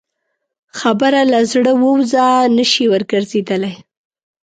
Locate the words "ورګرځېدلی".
2.93-3.73